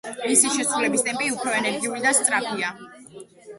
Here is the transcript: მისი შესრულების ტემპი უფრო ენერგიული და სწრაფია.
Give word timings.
მისი 0.19 0.53
შესრულების 0.55 1.03
ტემპი 1.09 1.29
უფრო 1.35 1.53
ენერგიული 1.59 2.03
და 2.09 2.17
სწრაფია. 2.23 2.75